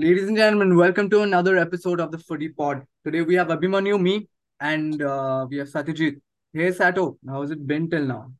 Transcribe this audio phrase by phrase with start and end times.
[0.00, 2.84] Ladies and gentlemen, welcome to another episode of the Footy Pod.
[3.04, 4.28] Today we have Abhimanyu, me,
[4.60, 6.20] and uh, we have Satyajit.
[6.52, 8.30] Hey Sato, how's it been till now?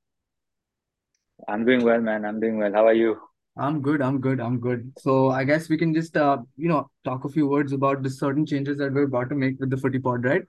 [1.48, 2.24] I'm doing well, man.
[2.24, 2.72] I'm doing well.
[2.72, 3.18] How are you?
[3.56, 4.92] I'm good, I'm good, I'm good.
[4.98, 8.10] So I guess we can just uh, you know, talk a few words about the
[8.10, 10.42] certain changes that we're about to make with the Footy Pod, right?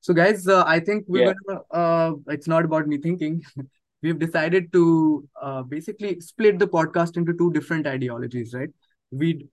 [0.00, 1.34] So guys, uh, I think we're Yeah.
[1.46, 3.40] gonna uh, it's not about me thinking.
[4.02, 8.70] We've decided to uh, basically split the podcast into two different ideologies, right?
[9.12, 9.48] We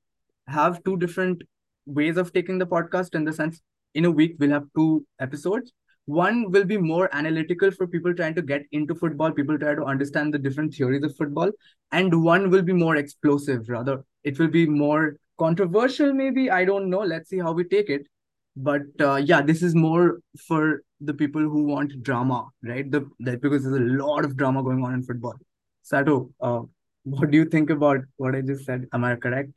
[0.47, 1.41] have two different
[1.85, 3.61] ways of taking the podcast in the sense
[3.93, 5.71] in a week we'll have two episodes.
[6.05, 9.83] One will be more analytical for people trying to get into football people try to
[9.83, 11.49] understand the different theories of football
[11.91, 14.03] and one will be more explosive rather.
[14.23, 18.07] It will be more controversial maybe i don't know let's see how we take it.
[18.55, 22.89] But uh, yeah this is more for the people who want drama right?
[22.89, 25.35] The that because there's a lot of drama going on in football.
[25.83, 26.61] Sato uh,
[27.03, 28.87] what do you think about what i just said?
[28.93, 29.51] Am i correct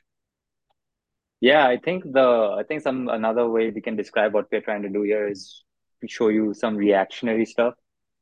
[1.40, 4.82] Yeah, I think the I think some another way we can describe what we're trying
[4.82, 5.64] to do here is
[6.00, 7.74] to show you some reactionary stuff.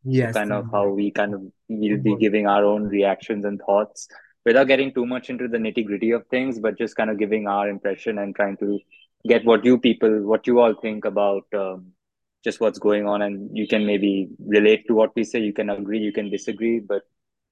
[0.05, 4.07] Yes kind of how we kind of will be giving our own reactions and thoughts
[4.45, 7.69] without getting too much into the nitty-gritty of things, but just kind of giving our
[7.69, 8.79] impression and trying to
[9.27, 11.93] get what you people, what you all think about um,
[12.45, 15.41] just what's going on, and you can maybe relate to what we say.
[15.41, 17.03] You can agree, you can disagree, but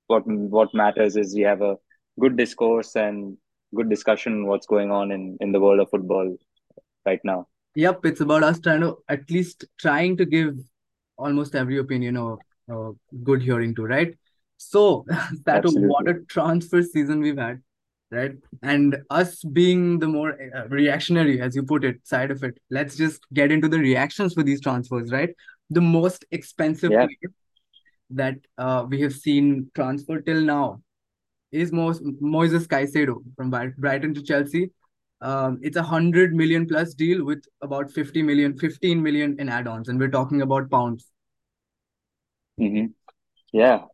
[0.09, 1.77] what what matters is we have a
[2.21, 3.39] good discourse and
[3.75, 6.37] good discussion what's going on in in the world of football
[7.07, 7.47] right now.
[7.75, 10.57] Yep, it's about us trying to at least trying to give
[11.17, 12.37] almost every opinion a,
[12.69, 14.15] a good hearing to, right?
[14.59, 15.05] So
[15.45, 17.63] that what a transfer season we've had,
[18.11, 18.33] right?
[18.63, 22.59] And us being the more uh, reactionary, as you put it, side of it.
[22.71, 25.31] Let's just get into the reactions for these transfers, right?
[25.71, 27.07] The most expensive Yeah.
[28.11, 30.83] that uh, we have seen transfer till now
[31.53, 34.71] is Mo- Moises Caicedo from Brighton to Chelsea.
[35.21, 39.89] Um, it's a hundred million plus deal with about 50 million, 15 million in add-ons,
[39.89, 41.11] and we're talking about pounds.
[42.59, 42.87] hmm
[43.53, 43.87] Yeah.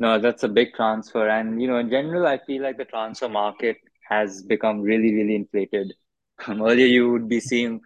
[0.00, 1.28] No, that's a big transfer.
[1.28, 3.78] And, you know, in general, I feel like the transfer market
[4.08, 5.94] has become really, really inflated.
[6.48, 7.80] Earlier, you would be seeing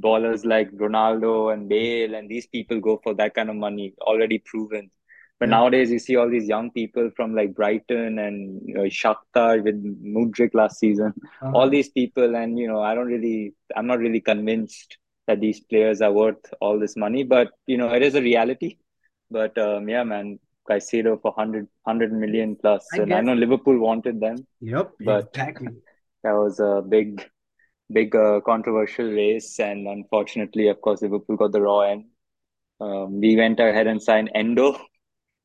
[0.00, 4.38] ballers like Ronaldo and Bale, and these people go for that kind of money, already
[4.38, 4.90] proven.
[5.40, 5.50] But Yeah.
[5.50, 9.82] nowadays, you see all these young people from like Brighton and you know, Shakhtar with
[10.04, 11.14] Mudryk last season,
[11.52, 11.70] all Uh-huh.
[11.70, 12.36] these people.
[12.36, 16.52] And, you know, I don't really, I'm not really convinced that these players are worth
[16.60, 18.78] all this money, but, you know, it is a reality.
[19.30, 22.86] But um, yeah, man, Caicedo for 100, 100 million plus.
[22.92, 25.68] I And I know Liverpool wanted them, Yep, but exactly.
[26.22, 27.24] that was a big,
[27.92, 29.58] big uh, controversial race.
[29.60, 32.06] And unfortunately, of course, Liverpool got the raw end.
[32.80, 34.78] Um, we went ahead and signed Endo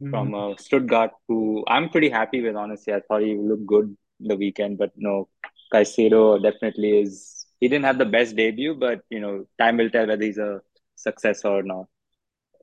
[0.09, 0.35] from Mhm.
[0.35, 2.94] uh, Stuttgart, who I'm pretty happy with, honestly.
[2.94, 5.29] I thought he looked good the weekend, but no,
[5.73, 7.47] Caicedo definitely is.
[7.59, 10.61] He didn't have the best debut, but you know, time will tell whether he's a
[10.95, 11.88] success or not.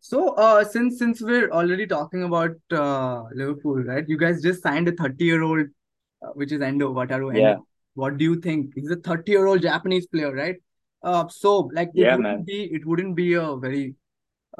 [0.00, 4.04] So, uh, since since we're already talking about uh, Liverpool, right?
[4.08, 5.66] You guys just signed a 30-year-old,
[6.22, 7.54] uh, which is Endo, Wataru Endo.
[7.54, 7.58] Yeah,
[7.94, 8.72] What do you think?
[8.74, 10.56] He's a 30-year-old Japanese player, right?
[11.02, 12.46] Uh, so like it yeah, wouldn't man.
[12.46, 13.84] be it wouldn't be a very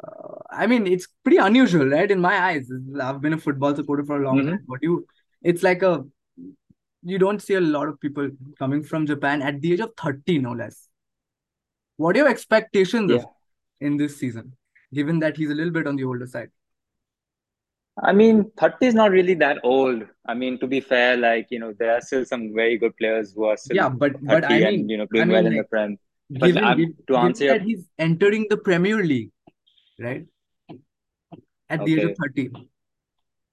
[0.03, 2.09] Uh, I mean, it's pretty unusual, right?
[2.09, 2.69] In my eyes,
[3.01, 4.63] I've been a football supporter for a long hmm time.
[4.67, 5.07] But you,
[5.41, 6.05] it's like a
[7.03, 10.39] you don't see a lot of people coming from Japan at the age of 30,
[10.39, 10.89] no less.
[11.97, 13.25] What are your expectations Yeah.
[13.79, 14.55] in this season,
[14.93, 16.51] given that he's a little bit on the older side?
[18.01, 20.03] I mean, 30 is not really that old.
[20.25, 23.33] I mean, to be fair, like, you know, there are still some very good players
[23.33, 25.45] who are still Yeah, but but I 30 and, you know, I doing well mean,
[25.45, 25.97] in the like Prem.
[26.39, 29.31] But given, to answer given your, that he's entering the Premier League,
[29.99, 30.27] right,
[31.69, 32.15] at the age of okay.
[32.15, 32.49] 30.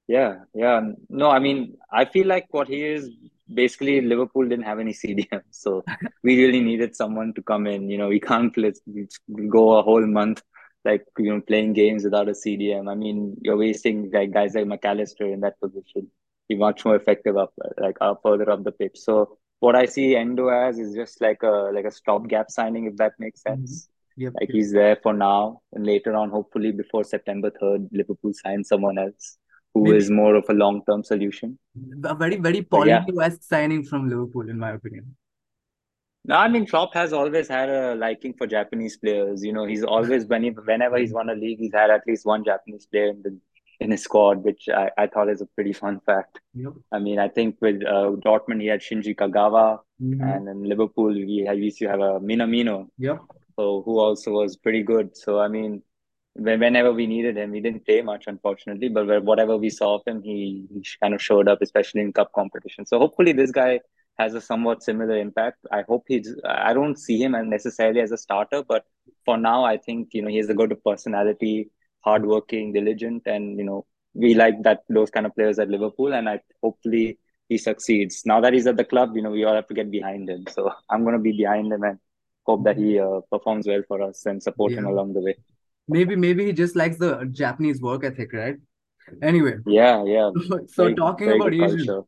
[0.08, 0.80] Yeah, yeah.
[1.08, 3.10] No, I mean, I feel like what he is
[3.52, 5.84] basically Liverpool didn't have any CDM, so
[6.22, 7.88] we really needed someone to come in.
[7.90, 8.72] You know, we can't play,
[9.48, 10.42] go a whole month
[10.84, 12.88] like you know playing games without a CDM.
[12.88, 16.10] I mean, you're wasting like guys like Mac Allister in that position.
[16.48, 18.98] Be much more effective up like up further up the pitch.
[18.98, 22.96] So what I see Endo as is just like a like a stopgap signing, if
[22.96, 23.60] that makes Mhm.
[23.60, 23.88] sense.
[24.22, 28.68] Yep, Like he's there for now, and later on, hopefully before September 3rd, Liverpool signs
[28.68, 29.38] someone else
[29.74, 31.58] who is Maybe more of a long-term solution.
[32.04, 33.04] a very, very But yeah,
[33.40, 35.14] signing from Liverpool, in my opinion.
[36.24, 39.44] no, I mean Klopp has always had a liking for Japanese players.
[39.44, 42.26] You know, he's always when he, whenever he's won a league, he's had at least
[42.26, 43.38] one Japanese player in the
[43.80, 46.40] in his squad, which I, I thought is a pretty fun fact.
[46.54, 46.72] Yep.
[46.92, 51.14] I mean, I think with uh, Dortmund he had Shinji Kagawa, hmm and in Liverpool
[51.14, 53.20] we, had, we used to have a Minamino, Yep.
[53.60, 55.16] So who also was pretty good.
[55.16, 55.82] So I mean,
[56.34, 58.88] whenever we needed him, he didn't play much, unfortunately.
[58.88, 62.32] But whatever we saw of him, he, he kind of showed up, especially in cup
[62.32, 62.86] competition.
[62.86, 63.80] So hopefully, this guy
[64.18, 65.58] has a somewhat similar impact.
[65.70, 66.34] I hope he's.
[66.44, 68.84] I don't see him necessarily as a starter, but
[69.24, 71.70] for now, I think you know he has a good personality,
[72.00, 76.28] hardworking, diligent, and you know we like that those kind of players at Liverpool, and
[76.28, 77.18] I hopefully
[77.50, 78.22] he succeeds.
[78.24, 80.46] Now that he's at the club, you know we all have to get behind him.
[80.50, 81.98] So I'm gonna be behind him and
[82.50, 84.78] hope that he uh, performs well for us and support yeah.
[84.78, 85.36] him along the way.
[85.88, 87.12] Maybe maybe he just likes the
[87.42, 88.56] Japanese work ethic, right?
[89.22, 89.54] Anyway.
[89.66, 90.30] Yeah, yeah.
[90.68, 92.06] so very, talking very about Asians.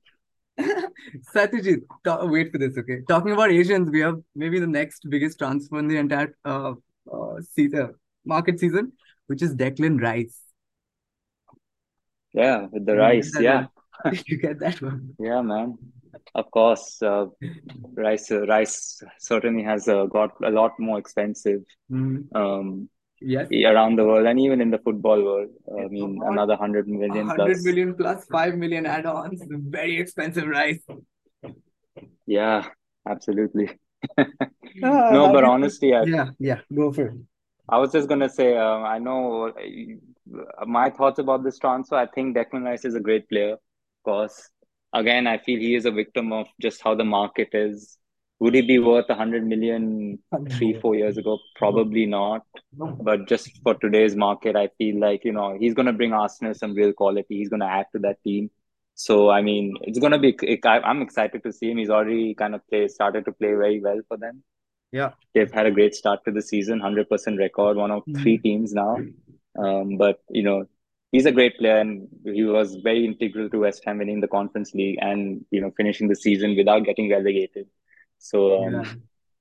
[1.34, 1.80] Satyajit,
[2.30, 2.98] wait for this, okay?
[3.08, 6.74] Talking about Asians, we have maybe the next biggest transfer in the entire uh,
[7.12, 7.94] uh, season,
[8.24, 8.92] market season,
[9.26, 10.38] which is Declan Rice.
[12.32, 13.66] Yeah, with the rice, yeah.
[14.26, 15.14] you get that one?
[15.18, 15.78] Yeah, man.
[16.34, 17.26] Of course, uh,
[17.94, 21.60] rice uh, rice certainly has uh, got a lot more expensive.
[21.90, 22.34] Mm-hmm.
[22.36, 22.88] Um,
[23.24, 23.48] yes.
[23.64, 25.48] around the world and even in the football world.
[25.78, 27.64] I mean, another hundred million 100 plus.
[27.64, 29.42] million plus five million add-ons.
[29.48, 30.82] Very expensive rice.
[32.26, 32.66] Yeah,
[33.08, 33.78] absolutely.
[34.76, 37.14] no, but honestly, I, yeah, yeah, go for it.
[37.68, 41.96] I was just gonna say, um, I know uh, my thoughts about this transfer.
[41.96, 43.52] I think Declan Rice is a great player.
[43.52, 44.50] Of course,
[44.92, 47.98] again, I feel he is a victim of just how the market is.
[48.40, 50.18] Would he be worth a hundred million
[50.50, 51.38] three, four years ago?
[51.54, 52.42] Probably not.
[52.72, 56.74] But just for today's market, I feel like you know he's gonna bring Arsenal some
[56.74, 57.36] real quality.
[57.38, 58.50] He's gonna add to that team.
[58.94, 60.36] So I mean, it's gonna be.
[60.64, 61.78] I'm excited to see him.
[61.78, 64.42] He's already kind of play started to play very well for them.
[64.90, 68.38] Yeah, they've had a great start to the season, hundred percent record, one of three
[68.38, 68.42] mm-hmm.
[68.42, 68.98] teams now.
[69.56, 70.66] Um, but you know,
[71.12, 74.74] he's a great player, and he was very integral to West Ham winning the Conference
[74.74, 77.66] League and you know finishing the season without getting relegated.
[78.18, 78.92] So um, yeah.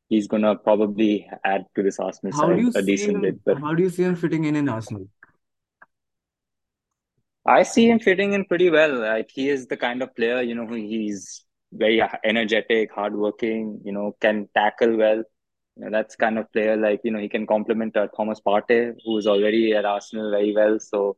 [0.10, 3.44] he's gonna probably add to this Arsenal how side a decent him, bit.
[3.44, 5.08] But how do you see him fitting in in Arsenal?
[7.46, 9.00] I see him fitting in pretty well.
[9.00, 14.16] Like he is the kind of player, you know, he's very energetic, hardworking, you know,
[14.22, 15.24] can tackle well.
[15.76, 18.94] You know, that's kind of player like, you know, he can complement uh, Thomas Partey,
[19.04, 20.80] who is already at Arsenal very well.
[20.80, 21.18] So,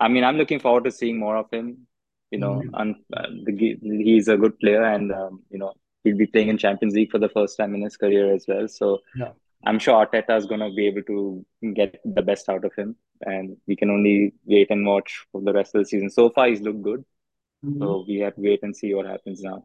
[0.00, 1.86] I mean, I'm looking forward to seeing more of him.
[2.30, 2.74] You know, mm-hmm.
[2.74, 5.72] and uh, the, he's a good player, and um, you know,
[6.04, 8.68] he'll be playing in Champions League for the first time in his career as well.
[8.68, 9.30] So, yeah.
[9.64, 12.96] I'm sure Arteta is going to be able to get the best out of him,
[13.22, 16.10] and we can only wait and watch for the rest of the season.
[16.10, 17.02] So far, he's looked good,
[17.64, 17.80] mm-hmm.
[17.80, 19.64] so we have to wait and see what happens now.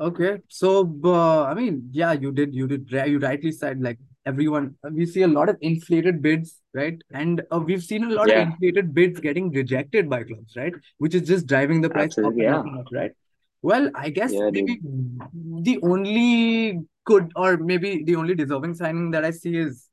[0.00, 4.76] Okay, so uh, I mean, yeah, you did, you did, you rightly said like everyone.
[4.90, 7.00] We see a lot of inflated bids, right?
[7.12, 8.42] And uh, we've seen a lot yeah.
[8.42, 10.74] of inflated bids getting rejected by clubs, right?
[10.98, 12.80] Which is just driving the price Absolutely, up, yeah.
[12.80, 13.12] up, right?
[13.62, 19.24] Well, I guess yeah, maybe the only good or maybe the only deserving signing that
[19.24, 19.88] I see is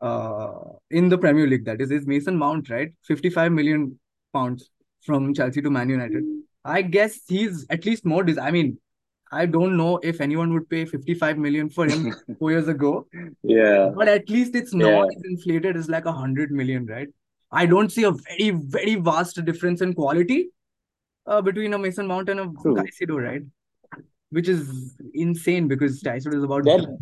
[0.00, 0.52] uh
[0.90, 1.64] in the Premier League.
[1.64, 2.92] That is is Mason Mount, right?
[3.04, 3.98] 55 million
[4.32, 4.70] pounds
[5.02, 6.24] from Chelsea to Man United.
[6.64, 8.78] I guess he's at least more des- I mean,
[9.32, 13.06] I don't know if anyone would pay 55 million for him four years ago.
[13.42, 13.90] Yeah.
[13.96, 15.04] But at least it's not yeah.
[15.04, 17.08] as inflated as like a hundred million, right?
[17.50, 20.50] I don't see a very, very vast difference in quality
[21.26, 22.76] uh, between a Mason Mount and a True.
[22.76, 23.42] Caicedo, right?
[24.30, 26.64] Which is insane because Caicedo is about.
[26.64, 26.98] That,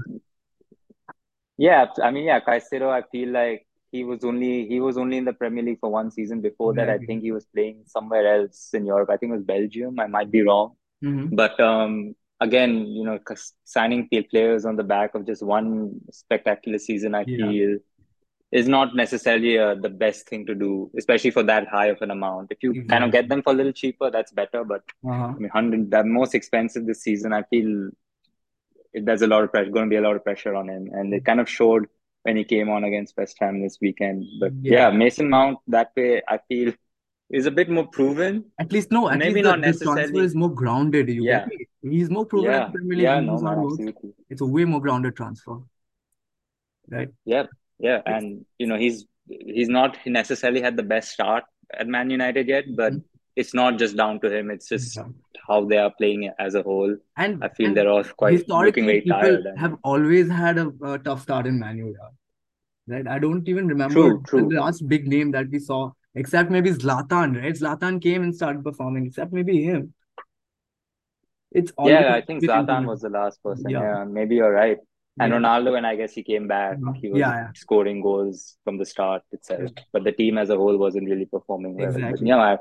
[1.56, 2.90] yeah, I mean, yeah, Caicedo.
[2.90, 6.10] I feel like he was only he was only in the Premier League for one
[6.10, 6.40] season.
[6.40, 9.10] Before that, I think he was playing somewhere else in Europe.
[9.10, 10.00] I think it was Belgium.
[10.00, 10.74] I might be wrong,
[11.04, 11.34] mm-hmm.
[11.34, 13.18] but um, again, you know,
[13.64, 17.46] signing players on the back of just one spectacular season, I yeah.
[17.46, 17.78] feel
[18.52, 22.10] is not necessarily uh, the best thing to do, especially for that high of an
[22.10, 22.50] amount.
[22.50, 24.64] If you kind of get them for a little cheaper, that's better.
[24.64, 25.12] But uh-huh.
[25.12, 27.90] I mean, hundred the most expensive this season, I feel
[28.92, 30.90] it, there's a lot of pressure, going to be a lot of pressure on him,
[30.92, 31.86] and it kind of showed
[32.22, 34.24] when he came on against West Ham this weekend.
[34.40, 36.72] But yeah, yeah Mason Mount that way, I feel
[37.30, 38.44] is a bit more proven.
[38.58, 40.02] At least no, at maybe least not the, necessarily.
[40.02, 41.08] transfer is more grounded.
[41.08, 41.46] You yeah.
[41.82, 42.50] He's more proven.
[42.50, 44.12] Yeah, yeah, no, no, absolutely.
[44.28, 45.58] It's a way more grounded transfer,
[46.88, 47.08] right?
[47.24, 47.46] Yeah,
[47.78, 52.48] yeah, and you know he's he's not necessarily had the best start at Man United
[52.48, 53.02] yet, but mm-hmm.
[53.36, 54.50] it's not just down to him.
[54.50, 55.04] It's just yeah.
[55.46, 56.96] how they are playing as a whole.
[57.16, 59.46] And I feel and they're all quite looking very tired.
[59.46, 59.58] And...
[59.58, 61.98] Have always had a, a, tough start in Man United,
[62.88, 63.06] right?
[63.06, 64.48] I don't even remember true, true.
[64.48, 67.54] the last big name that we saw, except maybe Zlatan, right?
[67.54, 69.94] Zlatan came and started performing, except maybe him.
[71.52, 73.70] It's yeah, I think Zlatan was the last person.
[73.70, 73.80] Yeah.
[73.80, 74.78] yeah, maybe you're right.
[75.18, 75.38] And yeah.
[75.38, 77.48] Ronaldo, and I guess he came back, he was yeah, yeah.
[77.54, 79.70] scoring goals from the start itself.
[79.92, 81.88] But the team as a whole wasn't really performing well.
[81.88, 82.28] Exactly.
[82.28, 82.58] Yeah, I,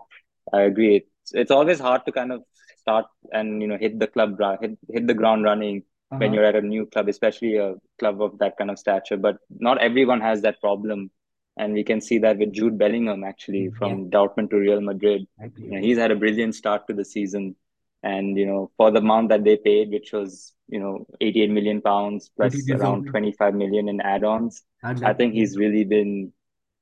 [0.52, 0.98] I agree.
[0.98, 2.44] It's, it's always hard to kind of
[2.80, 6.20] start and you know hit the club hit hit the ground running uh-huh.
[6.20, 9.18] when you're at a new club, especially a club of that kind of stature.
[9.18, 11.12] But not everyone has that problem.
[11.60, 15.28] And we can see that with Jude Bellingham actually from Dortmund to Real Madrid.
[15.58, 17.56] You know, he's had a brilliant start to the season
[18.04, 21.82] and you know for the amount that they paid, which was you know 88 million
[21.82, 26.32] pounds plus around 25 million in add-ons, I think he's really been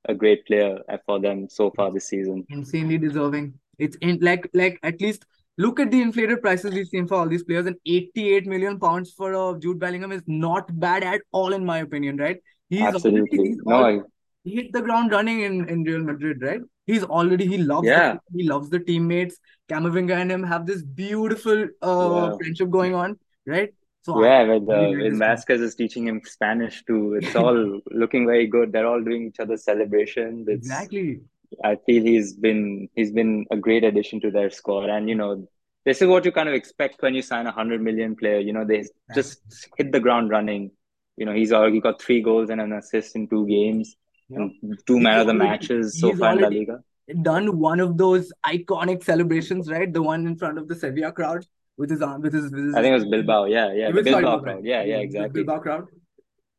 [0.08, 2.46] a great player for them so far this season.
[2.48, 3.54] Insanely deserving.
[3.78, 5.24] It's in like like at least
[5.56, 9.12] look at the inflated prices we've seen for all these players, and 88 million pounds
[9.12, 12.16] for uh, Jude Bellingham is not bad at all, in my opinion.
[12.16, 12.40] Right?
[12.68, 14.04] He's absolutely already, no.
[14.48, 16.60] Hit the ground running in in Real Madrid, right?
[16.86, 18.14] He's already he loves yeah.
[18.14, 19.38] The, he loves the teammates.
[19.68, 22.36] Camavinga and him have this beautiful uh yeah.
[22.36, 23.74] friendship going on, right?
[24.02, 27.14] So yeah, I, with, uh, with Vázquez is teaching him Spanish too.
[27.20, 28.72] It's all looking very good.
[28.72, 30.48] They're all doing each other's celebrations.
[30.48, 31.20] It's, exactly.
[31.64, 35.48] I feel he's been he's been a great addition to their squad, and you know
[35.84, 38.38] this is what you kind of expect when you sign a hundred million player.
[38.38, 39.40] You know they just
[39.76, 40.70] hit the ground running.
[41.16, 43.96] You know he's already got three goals and an assist in two games,
[44.30, 46.80] and two man of the matches so far in La Liga.
[47.22, 49.90] Done one of those iconic celebrations, right?
[49.90, 51.46] The one in front of the Sevilla crowd
[51.78, 53.44] with his arm, with his, with his I think it was Bilbao.
[53.44, 54.64] Yeah, yeah, the Bilbao crowd.
[54.64, 55.42] Yeah, yeah, exactly.
[55.42, 55.86] Bilbao crowd.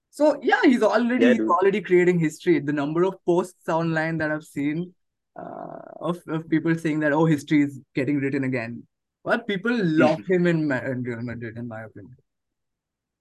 [0.10, 2.60] So yeah, he's already yeah, he's already creating history.
[2.60, 4.94] The number of posts online that I've seen
[5.36, 8.84] uh, of of people saying that oh, history is getting written again.
[9.24, 12.18] Well, people love him in, in Real Madrid, in my opinion.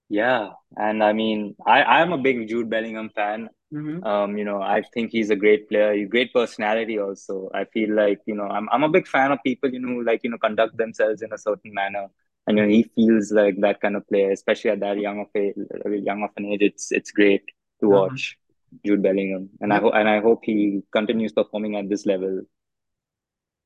[0.09, 3.49] Yeah, and I mean, I I'm a big Jude Bellingham fan.
[3.73, 4.03] Mm-hmm.
[4.03, 7.51] Um, you know, I think he's a great player, great personality also.
[7.53, 10.23] I feel like, you know, I'm I'm a big fan of people, you know, like,
[10.23, 12.07] you know, conduct themselves in a certain manner.
[12.47, 15.27] And you know, he feels like that kind of player, especially at that young of
[15.35, 16.61] a young of an age.
[16.61, 17.43] It's it's great
[17.81, 18.01] to uh-huh.
[18.09, 18.37] watch.
[18.85, 19.49] Jude Bellingham.
[19.61, 22.41] And I hope and I hope he continues performing at this level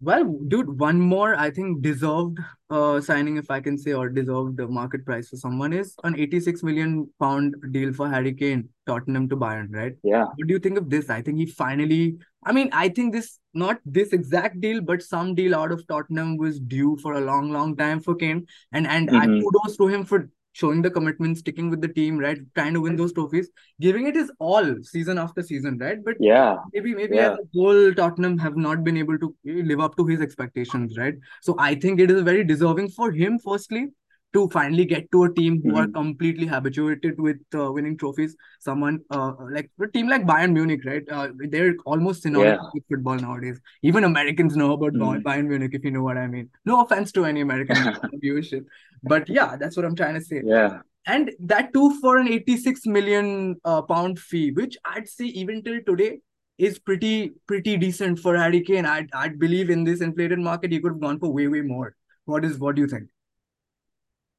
[0.04, 4.60] well, dude, one more I think deserved uh signing, if I can say, or deserved
[4.70, 9.38] market price for someone is an 86 million pound deal for Harry Kane, Tottenham to
[9.38, 9.94] Bayern, right?
[10.04, 10.26] Yeah.
[10.26, 11.10] What do you think of this?
[11.10, 15.36] I think he finally I mean, I think this not this exact deal, but some
[15.36, 18.48] deal out of Tottenham was due for a long, long time for Kane.
[18.72, 19.38] And and mm-hmm.
[19.38, 22.40] I kudos to him for showing the commitment, sticking with the team, right?
[22.56, 23.50] Trying to win those trophies,
[23.82, 26.04] giving it his all season after season, right?
[26.04, 27.34] But yeah, maybe maybe yeah.
[27.34, 31.16] as a whole, Tottenham have not been able to live up to his expectations, right?
[31.42, 33.88] So I think it is very deserving for him, firstly,
[34.34, 35.78] to finally get to a team who mm-hmm.
[35.78, 38.36] are completely habituated with uh, winning trophies.
[38.60, 41.04] Someone uh, like a team like Bayern Munich, right?
[41.10, 42.70] Uh, they're almost synonymous yeah.
[42.74, 43.60] with football nowadays.
[43.84, 45.28] Even Americans know about mm-hmm.
[45.28, 46.50] Bayern Munich, if you know what I mean.
[46.66, 47.76] No offense to any American
[48.24, 48.66] viewership,
[49.04, 50.42] but yeah, that's what I'm trying to say.
[50.44, 50.80] Yeah.
[51.06, 55.82] And that too for an 86 million uh, pound fee, which I'd say even till
[55.86, 56.20] today
[56.58, 58.86] is pretty pretty decent for Harry Kane.
[58.86, 61.96] I'd I'd believe in this inflated market he could have gone for way way more.
[62.26, 63.10] What is what do you think?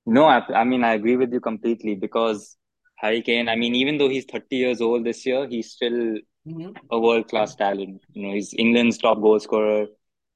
[0.06, 2.56] No, I, I mean, I agree with you completely because
[2.96, 6.70] Harry Kane, I mean, even though he's 30 years old this year, he's still mm-hmm.
[6.90, 8.02] a world class talent.
[8.12, 9.86] You know, he's England's top goal scorer.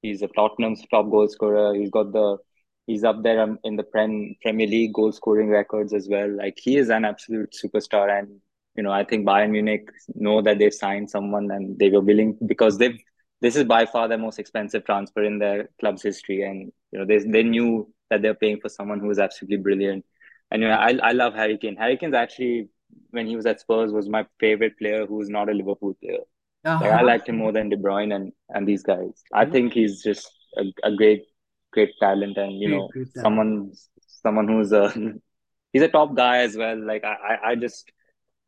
[0.03, 1.75] He's a Tottenham's top goal scorer.
[1.75, 2.39] He's got the,
[2.87, 6.31] he's up there um, in the Prem, Premier League goal scoring records as well.
[6.31, 8.19] Like, he is an absolute superstar.
[8.19, 8.41] And,
[8.75, 12.39] you know, I think Bayern Munich know that they've signed someone and they were willing
[12.47, 12.99] because they've,
[13.41, 16.43] this is by far the most expensive transfer in their club's history.
[16.43, 20.05] And, you know, they, they knew that they're paying for someone who is absolutely brilliant.
[20.51, 21.77] And you know, I I love Harry Kane.
[21.77, 22.69] Harry Kane's actually
[23.11, 26.25] when he was at Spurs was my favorite player who was not a Liverpool player.
[26.65, 26.85] Uh-huh.
[26.85, 29.23] Like, I liked him more than De Bruyne and and these guys.
[29.33, 29.53] I mm-hmm.
[29.53, 31.25] think he's just a, a great
[31.73, 33.73] great talent and you know great, great someone
[34.07, 34.93] someone who's a
[35.73, 36.79] he's a top guy as well.
[36.79, 37.93] Like I I, I just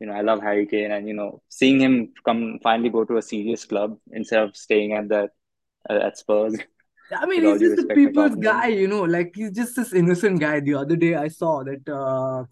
[0.01, 3.19] you know I love Harry Kane and you know seeing him come finally go to
[3.19, 5.31] a serious club instead of staying at that
[5.89, 6.57] uh, at Spurs
[7.13, 10.61] I mean, he's just a people's guy, you know, like he's just this innocent guy.
[10.61, 12.45] The other day I saw that uh,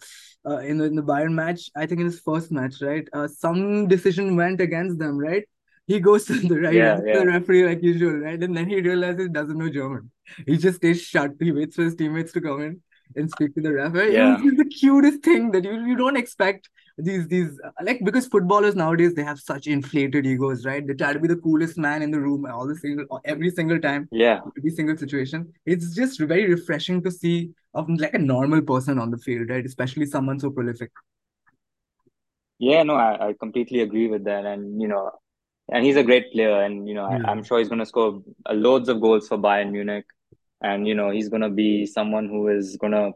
[0.49, 3.29] uh, in, the, in the Bayern match, I think in his first match, right, uh,
[3.29, 5.45] some decision went against them, right?
[5.87, 7.21] He goes to the right, yeah, yeah.
[7.21, 8.43] the referee like usual, right?
[8.43, 10.11] And then he realizes he doesn't know German.
[10.47, 11.33] He just stays shut.
[11.41, 12.83] He waits for his teammates to come in
[13.17, 14.13] and speak to the referee.
[14.13, 14.37] Yeah.
[14.39, 18.75] It's the cutest thing that you, you don't expect these these uh, like because footballers
[18.75, 20.87] nowadays they have such inflated egos, right?
[20.87, 23.81] They try to be the coolest man in the room all the single every single
[23.81, 24.09] time.
[24.11, 24.41] Yeah.
[24.57, 25.53] Every single situation.
[25.65, 29.65] It's just very refreshing to see of like a normal person on the field, right?
[29.65, 30.91] Especially someone so prolific.
[32.59, 34.45] Yeah, no, I, I completely agree with that.
[34.45, 35.13] And you know,
[35.73, 37.21] and he's a great player, and you know, yeah.
[37.25, 40.05] I, am sure he's gonna score uh, loads of goals for Bayern Munich
[40.61, 43.11] and you know he's gonna be someone who is gonna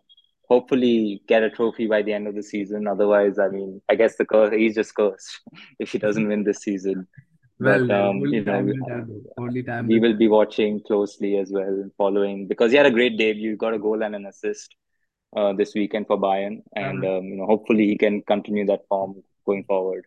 [0.49, 2.87] hopefully get a trophy by the end of the season.
[2.87, 5.41] Otherwise, I mean, I guess the curse he's just cursed
[5.79, 7.07] if he doesn't win this season.
[7.59, 9.07] Well, but, um, you know,
[9.39, 13.17] only time we will be watching closely as well, following because he had a great
[13.17, 13.57] debut.
[13.57, 14.75] Got a goal and an assist
[15.37, 17.19] uh, this weekend for Bayern, and uh-huh.
[17.19, 20.05] um, you know, hopefully he can continue that form going forward.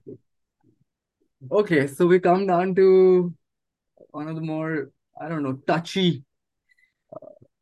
[1.52, 3.34] Okay, so we come down to
[4.12, 4.90] one of the more
[5.20, 6.26] I don't know touchy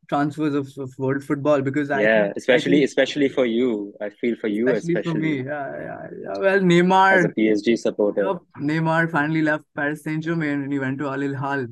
[0.08, 3.94] transfers of, of world football because I Yeah, think I especially think especially for you.
[4.00, 6.38] I feel for you especially for me, yeah, yeah, yeah.
[6.38, 8.24] Well, as a PSG supporter.
[8.24, 11.66] yep, Neymar finally left Paris Saint-Germain and he went to Al Hilal.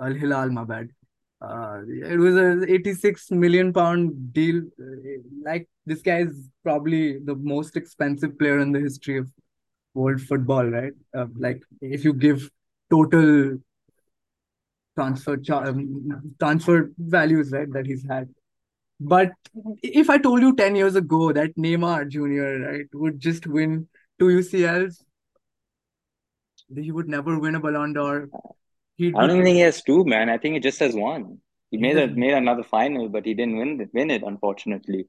[0.00, 0.88] Al Hilal, my bad.
[1.40, 4.62] Uh, it was a 86 million pound deal.
[4.80, 9.30] Uh, Like this guy is probably the most expensive player in the history of
[9.94, 10.92] world football, right?
[11.16, 12.50] Uh, like if you give
[12.90, 13.58] total
[14.96, 18.28] transfer um, transfer values, right, that he's had.
[19.00, 19.32] But
[19.82, 24.26] if I told you 10 years ago that Neymar Jr., right, would just win two
[24.26, 25.02] UCLs,
[26.74, 28.28] he would never win a Ballon d'Or.
[28.96, 30.28] He'd I don't be, think he has two, man.
[30.30, 31.38] I think he just has one.
[31.70, 35.08] He made a made another final, but he didn't win it, win it, unfortunately.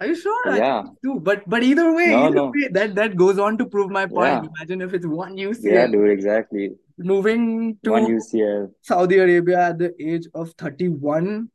[0.00, 0.50] Are you sure?
[0.50, 1.20] I yeah, it's.
[1.20, 4.06] But but either way, no, either no, way, that that goes on to prove my
[4.06, 4.44] point.
[4.44, 5.72] yeah, Imagine if it's one UCL.
[5.72, 6.70] yeah, dude, exactly.
[6.98, 11.50] moving to One UCL, Saudi Arabia at the age of 31.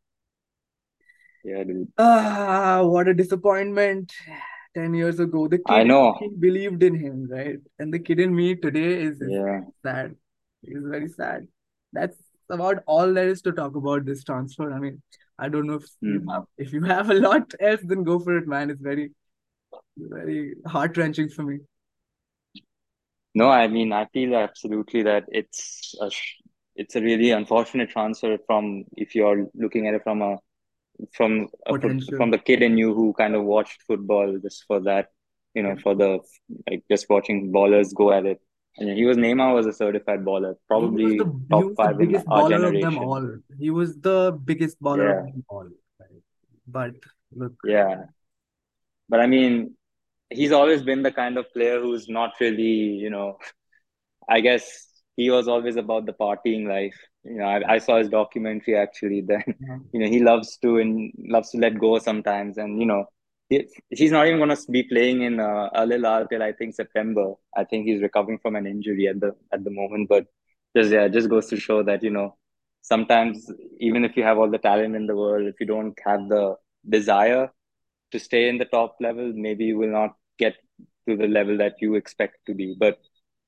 [1.43, 1.87] yeah, dude.
[1.97, 4.11] Ah, what a disappointment.
[4.75, 5.47] 10 years ago.
[5.47, 6.19] The I kid in know.
[6.39, 7.59] believed in him, right?
[7.79, 10.15] And the kid in me today is, Yeah, sad.
[10.61, 11.47] He's very sad.
[11.93, 12.17] That's
[12.49, 14.71] about all there is to talk about this transfer.
[14.73, 15.01] I mean,
[15.39, 18.19] I don't know if you hmm have if you have a lot else, then go
[18.19, 18.69] for it, man.
[18.69, 19.11] It's very,
[19.97, 21.59] very heart-wrenching for me.
[23.33, 26.09] No, I mean, I feel absolutely that it's a
[26.75, 30.37] it's a really unfortunate transfer from if you're looking at it from a
[31.13, 31.75] from a
[32.17, 35.09] from the kid in you who kind of watched football just for that,
[35.55, 36.19] you know, for the
[36.69, 38.41] like just watching ballers go at it.
[38.77, 42.25] And he was Neymar was a certified baller, probably the he top five in biggest
[42.27, 42.97] our baller of them generation.
[42.97, 43.37] all.
[43.59, 45.69] He was the biggest baller of Yeah, them all.
[45.99, 46.21] Right?
[46.67, 46.95] But
[47.33, 48.05] look, yeah.
[49.09, 49.75] But I mean,
[50.29, 53.37] he's always been the kind of player who's not really, you know,
[54.29, 56.97] I guess he was always about the partying life.
[57.23, 59.21] You know, I, I saw his documentary actually.
[59.21, 62.57] Then, uh, you know, he loves to and loves to let go sometimes.
[62.57, 63.05] And you know,
[63.49, 66.75] he, he's not even going to be playing in uh, Al Hilal till I think
[66.75, 67.33] September.
[67.55, 70.09] I think he's recovering from an injury at the at the moment.
[70.09, 70.25] But
[70.75, 72.37] just yeah, just goes to show that you know,
[72.81, 76.27] sometimes even if you have all the talent in the world, if you don't have
[76.29, 76.55] the
[76.87, 77.51] desire
[78.11, 80.55] to stay in the top level, maybe you will not get
[81.07, 82.75] to the level that you expect to be.
[82.77, 82.99] But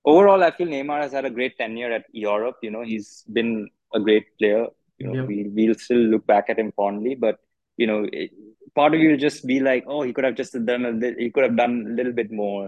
[0.06, 2.58] overall, I feel Neymar has had a great tenure at Europe.
[2.62, 4.68] You know, he's been a great player.
[4.98, 7.40] You know, yeah, we we'll still look back at him fondly, but
[7.78, 8.32] you know, it,
[8.78, 11.20] part of you will just be like, oh, he could have just done a little,
[11.20, 12.66] he could have done a little bit more,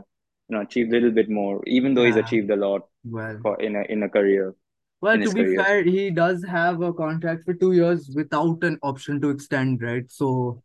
[0.50, 3.60] you know, achieved a little bit more, even though he's achieved a lot Well, for
[3.62, 4.56] in a in a career
[5.02, 5.56] well, to be career.
[5.56, 10.04] fair, he does have a contract for two years without an option to extend, right?
[10.12, 10.62] So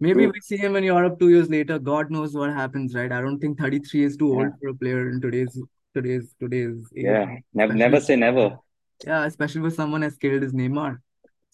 [0.00, 0.32] maybe True.
[0.34, 1.78] we see him in Europe two years later.
[1.78, 3.12] God knows what happens, right?
[3.12, 4.38] I don't think 33 is too Yeah.
[4.38, 5.60] old for a player in today's
[5.94, 7.36] today's today's age, Yeah.
[7.52, 8.58] Never never say never.
[9.06, 10.98] yeah, especially with someone as skilled as Neymar.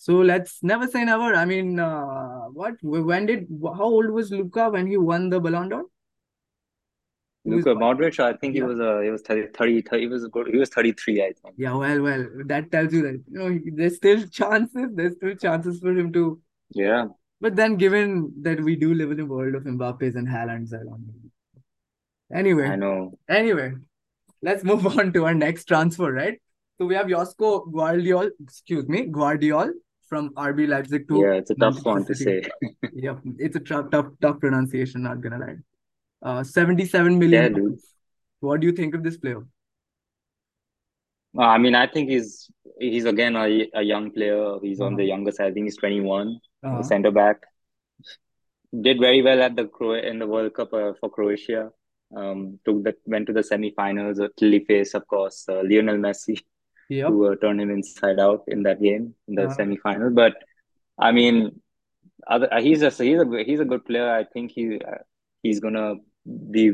[0.03, 1.35] So let's never say never.
[1.35, 2.77] I mean, uh, what?
[2.83, 3.49] When did?
[3.63, 5.83] How old was Luka when he won the Ballon d'Or?
[7.45, 10.49] Was Modric, I think he was uh he was 30, 30, 30 he was good.
[10.49, 11.55] He was 33, I think.
[11.59, 11.75] yeah.
[11.75, 14.89] Well, well, that tells you that you know he- there's still chances.
[14.95, 16.41] There's still chances for him to.
[16.71, 17.09] Yeah.
[17.43, 20.79] But then, given that we do live in a world of Mbappe's and Haaland's, I
[20.79, 21.31] don't.
[22.33, 23.19] Anyway, I know.
[23.29, 23.73] anyway,
[24.41, 26.41] let's move on to our next transfer, right?
[26.79, 29.71] So we have Josko Guardiol, excuse me, Guardiol
[30.11, 32.43] from RB Leipzig to Yeah, it's a tough Manchester one to City.
[32.43, 32.71] say.
[33.07, 35.57] Yep, it's a tough, tough, tough pronunciation, not gonna lie.
[36.23, 37.79] Uh, 77 million Yeah, dude.
[38.41, 39.41] What do you think of this player?
[41.39, 44.59] Uh, I mean, I think he's he's again a, a young player.
[44.63, 44.97] He's on Uh-huh.
[44.97, 45.51] the younger side.
[45.51, 46.83] I think he's 21, Uh-huh.
[46.83, 47.47] center back.
[48.87, 51.71] Did very well at the Cro in the World Cup uh, for Croatia.
[52.17, 54.21] Um, took the went to the semifinals.
[54.21, 56.37] Uh, Clearly faced, of course, uh, Lionel Messi,
[56.91, 57.07] Yep.
[57.07, 60.15] who uh, turned him inside out in that game in the Uh, semifinal.
[60.15, 60.35] But
[60.99, 61.61] I mean,
[62.29, 64.11] other uh, he's a he's a he's a good player.
[64.13, 65.03] I think he uh,
[65.43, 65.97] he's gonna
[66.51, 66.73] be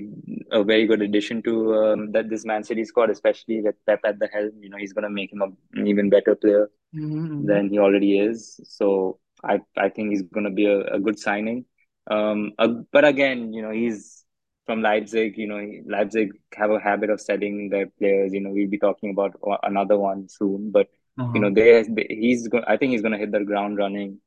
[0.53, 4.19] a very good addition to um, that this Man City squad, especially with Pep at
[4.19, 4.53] the helm.
[4.61, 5.49] You know, he's gonna make him a,
[5.81, 7.47] an even better player mhm, mhm.
[7.47, 8.61] than he already is.
[8.65, 11.67] So I I think he's gonna be a, a good signing.
[12.09, 14.25] Um, uh, but again, you know, he's
[14.67, 15.39] from Leipzig.
[15.39, 18.33] You know, Leipzig have a habit of selling their players.
[18.33, 20.71] You know, we'll be talking about another one soon.
[20.71, 20.89] But
[21.33, 21.43] you Uh-huh.
[21.43, 24.21] know, they he's go, I think he's gonna hit the ground running,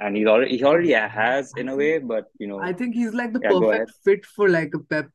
[0.00, 1.98] and he's already he already has in a way.
[1.98, 5.08] But you know, I think he's like the yeah, perfect fit for like a Pep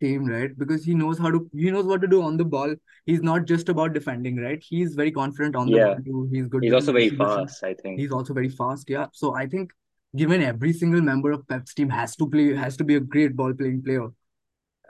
[0.00, 0.56] team, right?
[0.58, 2.74] Because he knows how to he knows what to do on the ball.
[3.06, 4.62] He's not just about defending, right?
[4.62, 6.28] He's very confident on the Yeah, ball.
[6.32, 7.62] He's good he's also very fast.
[7.64, 8.02] I think.
[8.02, 9.06] He's also very fast, yeah.
[9.12, 9.72] So I think
[10.16, 13.36] given every single member of Pep's team has to play has to be a great
[13.36, 14.04] ball playing player.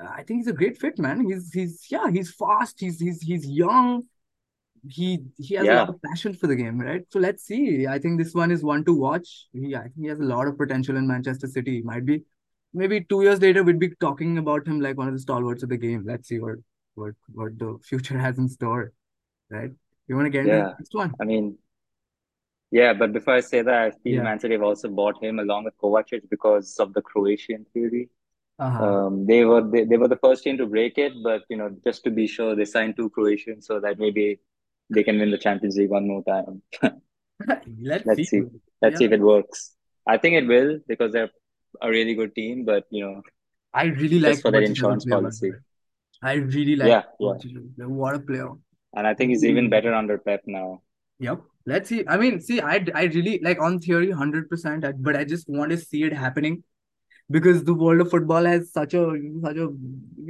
[0.00, 1.28] uh, I think he's a great fit, man.
[1.28, 2.81] He's he's yeah, he's fast.
[2.81, 4.04] He's he's he's young.
[4.88, 7.04] he he has a lot of passion for the game, right?
[7.11, 7.87] So let's see.
[7.87, 9.48] I think this one is one to watch.
[9.52, 11.83] He, I think he has a lot of potential in Manchester City.
[11.83, 12.22] Might be
[12.72, 15.68] maybe two years later we'd be talking about him like one of the stalwarts of
[15.68, 16.04] the game.
[16.07, 16.59] Let's see what
[16.94, 18.92] what what the future has in store,
[19.50, 19.70] right?
[20.07, 20.74] You want to get into the yeah.
[20.78, 21.12] next one?
[21.20, 21.59] I mean,
[22.70, 24.22] yeah, but before I say that, I feel Yeah.
[24.22, 28.11] Man City have also bought him along with Kovacic because of the Croatian theory.
[28.59, 28.85] Uh-huh.
[28.85, 31.70] Um, they were they, they were the first team to break it, but you know,
[31.85, 34.40] just to be sure, they signed two Croatians so that maybe
[34.90, 36.62] they can win the Champions League one more time.
[37.81, 38.31] Let's Let's see.
[38.31, 38.42] see.
[38.83, 38.98] Let's Yeah.
[38.98, 39.74] see if it works.
[40.07, 41.31] I think it will because they're
[41.83, 43.22] a really good team, but you know,
[43.72, 45.52] I really like for their Kovacic as a insurance player, by the policy.
[46.22, 47.38] I really like Yeah, yeah.
[47.38, 47.88] Kovacic as a player.
[47.88, 48.50] What a player.
[48.94, 50.83] And I think he's even better under Pep now.
[51.20, 51.47] Yep.
[51.68, 52.02] Let's see.
[52.09, 55.76] I mean, see, I, I really like on theory 100%, but I just want to
[55.76, 56.64] see it happening
[57.31, 59.02] because the world of football has such a
[59.42, 59.68] such a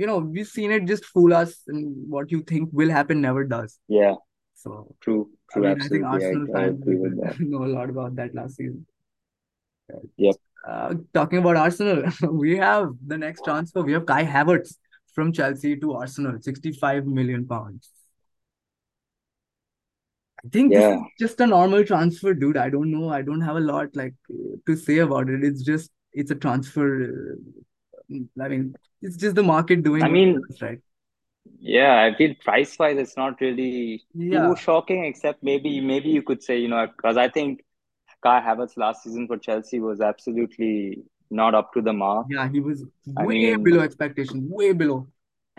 [0.01, 3.45] you know we've seen it just fool us and what you think will happen never
[3.45, 3.79] does.
[3.89, 4.15] Yeah,
[4.55, 6.05] So true, true, I think absolutely.
[6.05, 7.41] I, Arsenal I fans agree with that.
[7.53, 8.85] know a lot about that last season.
[10.17, 10.35] Yep.
[10.67, 13.83] Uh, talking about Arsenal, we have the next transfer.
[13.83, 14.75] We have Kai Havertz
[15.15, 17.91] from Chelsea to Arsenal, 65 million pounds.
[20.45, 21.05] I think this is Yeah.
[21.19, 22.57] just a normal transfer, dude.
[22.57, 23.11] I don't know.
[23.11, 24.15] I don't have a lot like
[24.67, 25.45] to say about it.
[25.45, 27.37] It's just it's a transfer.
[28.13, 30.81] uh, I mean, it's just the market doing I mean, does, right?
[31.61, 36.43] yeah, I feel price-wise it's not really Yeah, too shocking, except maybe maybe you could
[36.43, 37.65] say, you know, because I think
[38.23, 42.29] Kai Havertz last season for Chelsea was absolutely not up to the mark.
[42.29, 42.85] yeah, he was
[43.17, 45.09] I way mean, below expectations, way below.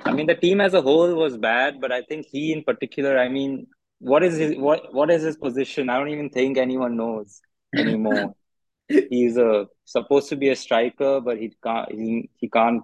[0.06, 3.18] I mean the team as a whole was bad, but I think he in particular,
[3.18, 3.68] I mean,
[4.00, 5.90] what is his what what is his position?
[5.90, 7.42] I don't even think anyone knows
[7.76, 8.34] anymore.
[8.88, 12.84] He's a supposed to be a striker, but he can't he, he can't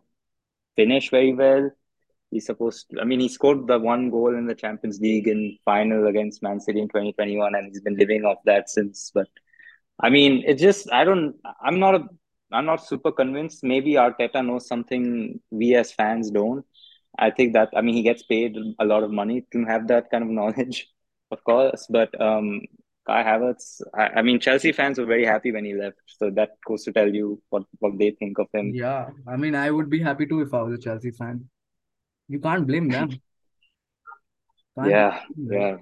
[0.75, 1.71] finish very well.
[2.31, 5.57] He's supposed to, I mean, he scored the one goal in the Champions League in
[5.63, 9.11] final against Man City in 2021, and he's been living off that since.
[9.13, 9.27] But
[9.99, 12.07] I mean, it just I don't I'm not a
[12.51, 13.63] I'm not super convinced.
[13.63, 16.65] Maybe Arteta knows something we as fans don't.
[17.17, 20.11] I think that I mean he gets paid a lot of money to have that
[20.11, 20.89] kind of knowledge,
[21.31, 21.87] of course.
[21.89, 22.61] But um
[23.07, 25.97] Kai Havertz, I, I mean Chelsea fans were very happy when he left.
[26.07, 28.73] So that goes to tell you what, what they think of him.
[28.73, 31.47] Yeah, I mean, I would be happy too if I was a Chelsea fan.
[32.27, 33.09] You can't blame them.
[34.77, 35.77] Can't Yeah, blame them, yeah.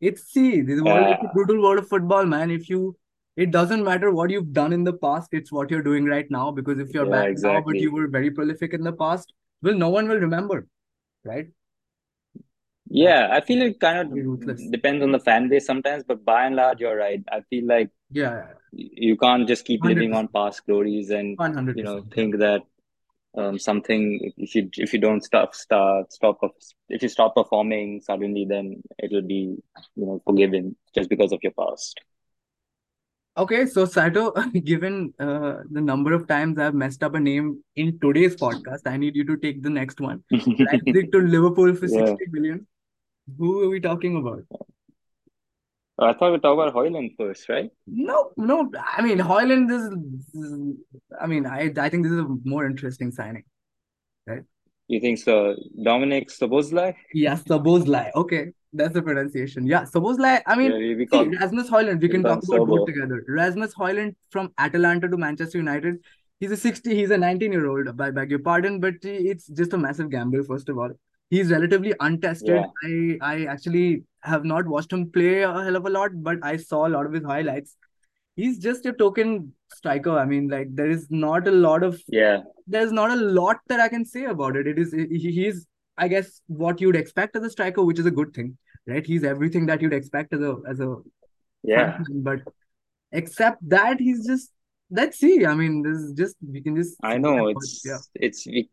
[0.00, 2.50] It's see, this world a brutal world of football, man.
[2.50, 2.96] If you
[3.36, 6.50] it doesn't matter what you've done in the past, it's what you're doing right now.
[6.50, 9.32] Because if you're yeah, bad now, but you were very prolific in the past,
[9.62, 10.66] well, no one will remember,
[11.24, 11.48] right?
[12.88, 16.56] Yeah, I feel it kind of depends on the fan base sometimes, but by and
[16.56, 17.22] large, you're right.
[17.30, 20.14] I feel like Yeah, you can't just keep living 100%.
[20.14, 21.38] on past glories and
[21.74, 22.14] you know 100%.
[22.14, 22.62] Think that
[23.36, 26.38] um something if you if you don't stop start stop
[26.88, 29.56] if you stop performing suddenly then it'll be
[29.96, 32.00] you know forgiven just because of your past.
[33.38, 34.30] Okay, so Sato,
[34.64, 38.96] given uh, the number of times I've messed up a name in today's podcast, I
[38.96, 40.24] need you to take the next one.
[40.30, 42.06] Leipzig to Liverpool for Yeah.
[42.06, 42.66] 60 million.
[43.38, 44.44] Who are we talking about?
[45.98, 47.70] Uh, I thought we talk about Hojlund first, right?
[47.86, 48.70] No, no.
[48.96, 50.76] I mean, Hojlund is,
[51.20, 53.44] I mean, I I think this is a more interesting signing,
[54.26, 54.42] right?
[54.88, 55.56] You think so?
[55.82, 56.94] Dominic Szoboszlai?
[57.12, 58.10] Yeah, Szoboszlai.
[58.14, 59.66] Okay, that's the pronunciation.
[59.66, 60.42] Yeah, Szoboszlai.
[60.46, 62.00] I mean, we, we see, Rasmus Hojlund.
[62.00, 63.24] We we can talk about both together.
[63.26, 65.98] Rasmus Hojlund from Atalanta to Manchester United.
[66.38, 69.72] He's a 60, he's a 19 year old, I beg your pardon, but it's just
[69.72, 70.90] a massive gamble, first of all.
[71.30, 72.48] He's relatively untested.
[72.54, 72.66] Yeah.
[72.84, 76.56] I, I actually have not watched him play a hell of a lot, but I
[76.56, 77.76] saw a lot of his highlights.
[78.36, 80.16] He's just a token striker.
[80.18, 82.42] I mean, like, there is not a lot of Yeah.
[82.66, 84.66] there's not a lot that I can say about it.
[84.66, 85.66] It is he, he's
[85.98, 89.06] I guess what you'd expect as a striker, which is a good thing, right?
[89.06, 90.96] He's everything that you'd expect as a as a
[91.62, 91.96] Yeah.
[91.98, 92.40] frontman, but
[93.12, 94.50] except that he's just
[94.90, 95.44] let's see.
[95.44, 97.98] I mean, this is just we can just I know what- yeah.
[98.14, 98.68] it's it's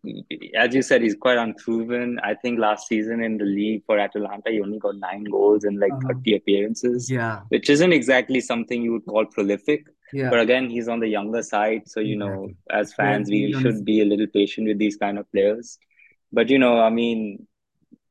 [0.56, 2.20] as you said, he's quite unproven.
[2.24, 5.80] I think last season in the league for Atalanta, he only got nine goals in
[5.80, 6.14] like Uh-huh.
[6.14, 9.88] 30 appearances, Yeah, which isn't exactly something you would call prolific.
[10.14, 13.62] yeah, But again, he's on the younger side, so you know, as fans, Yeah, we
[13.62, 15.80] should be a little patient with these kind of players.
[16.32, 17.48] But you know, I mean,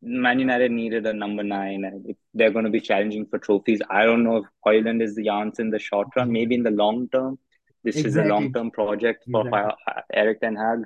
[0.05, 3.81] Man United needed a number nine, and if they're going to be challenging for trophies,
[3.89, 6.33] I don't know if Hojlund is the answer in the short run.
[6.33, 7.39] Maybe in the long term,
[7.85, 9.73] this is a long-term project for Exactly.
[10.15, 10.85] Erik Ten Hag,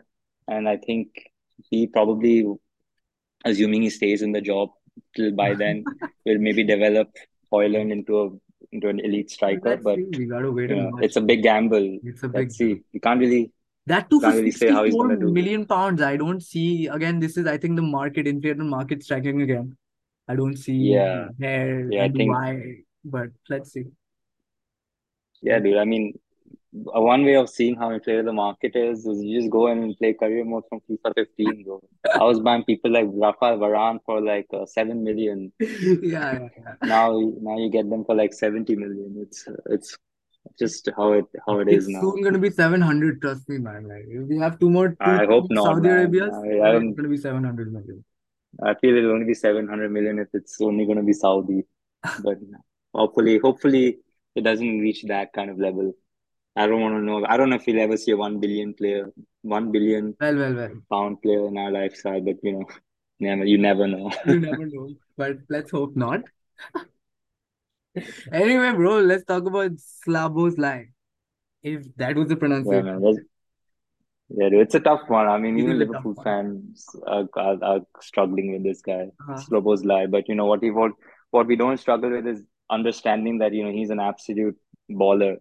[0.48, 1.08] and I think
[1.70, 2.46] he probably,
[3.44, 4.70] assuming he stays in the job
[5.14, 5.84] till by then,
[6.24, 7.08] will maybe develop
[7.52, 8.30] Hojlund into a
[8.72, 9.76] into an elite striker.
[9.76, 9.98] But.
[9.98, 11.98] We gotta wait you know, it's a big gamble.
[12.02, 12.82] It's a big Let's see.
[12.92, 13.52] You can't really
[13.86, 15.32] That too for really say how he's 64 gonna do.
[15.32, 16.02] million pounds.
[16.02, 17.20] I don't see again.
[17.20, 19.76] This is I think the market inflated market striking again.
[20.28, 23.84] I don't see Yeah, where yeah, I think why, but let's see.
[25.42, 25.76] yeah, dude.
[25.76, 26.18] I mean,
[26.72, 29.96] one way of seeing how inflated the market is is you just go in and
[29.98, 31.82] play career mode from FIFA 15, bro.
[32.14, 35.52] I was buying people like Rafael Varane for like uh, seven million.
[35.60, 36.74] Yeah, yeah.
[36.82, 39.16] Now, now you get them for like 70 million.
[39.22, 39.96] It's it's
[40.58, 42.00] just how it how it is It's now.
[42.00, 43.88] soon gonna be 700, trust me, man.
[43.88, 45.98] Like if we have two more two I hope not, Saudi man.
[45.98, 48.04] Arabia's, I, I it's gonna be 700 million.
[48.64, 51.64] I feel it'll only be 700 million if it's only going to be Saudi.
[52.22, 52.38] But
[52.94, 53.98] hopefully, hopefully
[54.34, 55.92] it doesn't reach that kind of level.
[56.56, 57.24] I don't want to know.
[57.26, 60.54] I don't know if we'll ever see a 1 billion player, 1 billion Well, well,
[60.54, 60.74] well.
[60.90, 62.64] pound player in our lifestyle, but you know,
[63.20, 64.10] never, you never know.
[64.26, 66.22] You never know, but let's hope not.
[68.32, 70.88] Anyway, bro, let's talk about Szoboszlai.
[71.62, 73.00] If that was the Yeah, pronunciation.
[73.00, 73.26] man.
[74.28, 75.28] Yeah, dude, it's a tough one.
[75.28, 78.82] I mean, It even is a tough Liverpool fans are, are, are struggling with this
[78.82, 79.34] guy, Uh-huh.
[79.36, 80.10] Szoboszlai.
[80.10, 80.92] But you know what we what,
[81.30, 84.56] what we don't struggle with is understanding that you know he's an absolute
[84.90, 85.36] baller.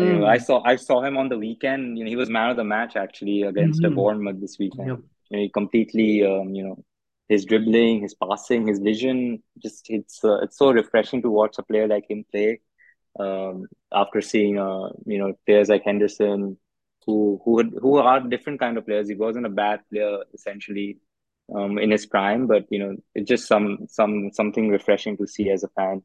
[0.00, 0.38] Know, I Mm-hmm.
[0.38, 1.98] saw I saw him on the weekend.
[1.98, 3.94] You know, he was man of the match actually against Mm-hmm.
[3.94, 4.90] Bournemouth this weekend.
[4.90, 5.00] Yep.
[5.30, 6.84] You know, he completely, um, you know,
[7.28, 9.42] his dribbling, his passing, his vision.
[9.62, 12.60] Just it's uh, it's so refreshing to watch a player like him play.
[13.18, 16.56] Um, after seeing uh, you know, players like Henderson,
[17.06, 19.08] who who had, who are different kind of players.
[19.08, 20.98] He wasn't a bad player essentially,
[21.54, 25.50] um, in his prime, but you know, it's just some some something refreshing to see
[25.50, 26.02] as a fan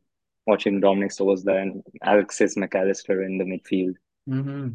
[0.50, 3.96] watching Dominic Szoboszlai and Alexis Mac Allister in the midfield.
[4.30, 4.68] Mm-hmm.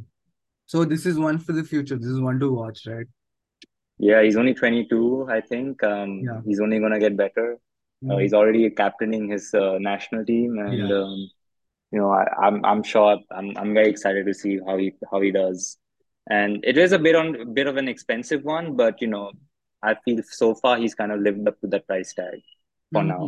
[0.67, 1.97] So this is one for the future.
[1.97, 3.07] This is one to watch, right?
[3.99, 5.83] Yeah, he's only 22, I think.
[5.85, 6.41] Um, Yeah.
[6.47, 7.47] he's only gonna get better.
[7.55, 8.23] Uh, Mhm.
[8.23, 10.97] he's already captaining his uh, national team, and Yeah.
[11.03, 11.17] um,
[11.93, 13.11] you know, I, I'm I'm sure
[13.41, 15.79] I'm I'm very excited to see how he how he does.
[16.39, 19.25] And it is a bit on bit of an expensive one, but you know,
[19.91, 22.41] I feel so far he's kind of lived up to that price tag
[22.93, 23.23] for now.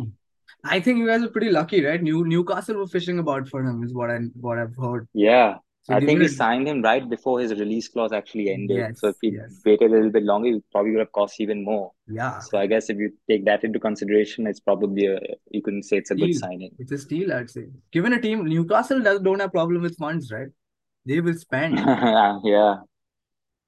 [0.69, 2.01] I think you guys are pretty lucky, right?
[2.01, 5.07] New Newcastle were fishing about for him, is what I what I've heard.
[5.13, 8.97] Yeah, So I think we signed him right before his release clause actually ended.
[8.97, 11.63] So if he yes, waited a little bit longer, it probably would have cost even
[11.63, 11.91] more.
[12.07, 12.39] yeah.
[12.39, 15.19] So I guess if you take that into consideration, it's probably a
[15.51, 16.71] you can say it's a good signing.
[16.79, 17.67] It's a steal, I'd say.
[17.91, 20.49] Given a team, Newcastle does don't have problem with funds, right?
[21.05, 21.77] They will spend.
[22.43, 22.75] Yeah,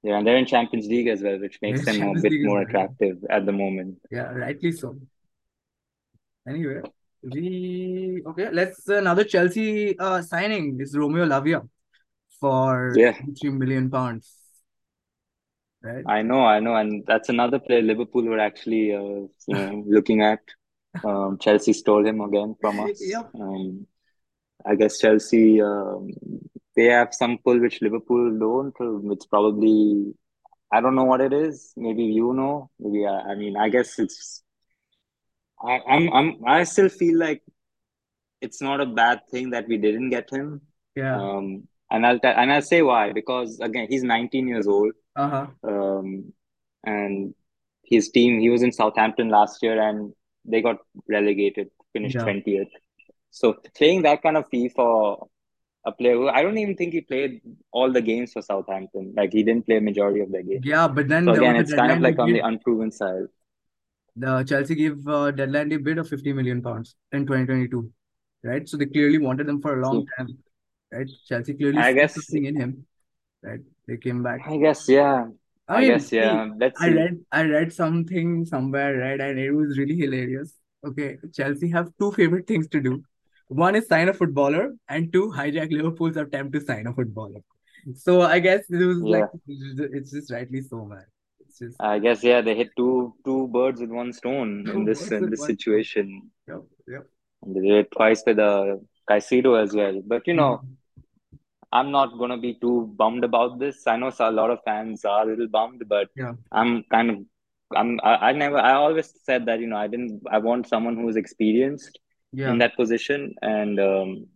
[0.02, 2.62] yeah, and they're in Champions League as well, which makes them a bit League more
[2.62, 3.98] attractive at the moment.
[4.10, 4.96] Yeah, rightly so.
[6.48, 6.80] Anyway,
[7.22, 8.50] we okay.
[8.50, 11.68] Let's another Chelsea uh signing is Romeo Lavia
[12.40, 14.34] for Yeah, 3 million pounds,
[15.82, 16.06] right?
[16.06, 20.22] I know, I know, and that's another player Liverpool were actually uh, you know looking
[20.22, 20.40] at.
[21.04, 23.00] Um, Chelsea stole him again from us.
[23.00, 23.30] Yep.
[23.34, 23.86] Um,
[24.66, 26.10] I guess Chelsea um,
[26.76, 28.74] they have some pull which Liverpool don't.
[29.12, 30.14] It's probably
[30.72, 31.72] I don't know what it is.
[31.76, 32.70] Maybe you know.
[32.78, 34.42] Maybe I, I mean I guess it's
[35.62, 37.42] I, I'm I'm I still feel like
[38.40, 40.62] it's not a bad thing that we didn't get him.
[40.96, 41.20] Yeah.
[41.20, 44.92] Um, and I'll and I'll say why because again he's 19 years old.
[45.16, 45.46] Uh-huh.
[45.62, 46.32] Um,
[46.84, 47.34] and
[47.84, 50.12] his team he was in Southampton last year and
[50.44, 52.22] they got relegated, finished Yeah.
[52.22, 52.70] 20th.
[53.30, 55.28] So playing that kind of fee for
[55.86, 57.40] a player who I don't even think he played
[57.72, 59.14] all the games for Southampton.
[59.16, 60.64] Like he didn't play a majority of the games.
[60.64, 63.26] Yeah, but then So again, it's kind of like on the unproven side.
[64.20, 67.90] The Chelsea gave uh, deadline they bid of 50 million pounds in 2022,
[68.44, 68.68] right?
[68.68, 70.38] So they clearly wanted them for a long time,
[70.92, 71.08] right?
[71.28, 72.86] Chelsea clearly I guess something in him,
[73.42, 73.60] right?
[73.88, 74.40] They came back.
[74.46, 75.28] I guess yeah.
[75.68, 76.48] I I mean, guess yeah.
[76.58, 76.94] Let's I see.
[77.00, 79.20] read I read something somewhere, right?
[79.20, 80.54] And it was really hilarious.
[80.84, 83.02] Okay, Chelsea have two favorite things to do.
[83.48, 87.40] One is sign a footballer, and two, hijack Liverpool's attempt to sign a footballer.
[87.94, 89.86] So I guess it was like Yeah.
[89.98, 91.04] it's just rightly so, man.
[91.60, 95.30] Just I guess yeah, they hit two two birds with one stone in this in
[95.30, 96.30] this situation.
[96.48, 97.06] Yep, yep.
[97.42, 98.76] And they did it twice with uh,
[99.08, 100.00] Caicedo as well.
[100.06, 100.76] But you know, Mhm.
[101.72, 103.86] I'm not gonna be too bummed about this.
[103.86, 107.18] I know a lot of fans are a little bummed, but Yeah, I'm kind of
[107.76, 110.96] I'm I, I never I always said that you know I didn't I want someone
[110.96, 111.98] who's experienced
[112.32, 114.26] yeah, in that position and um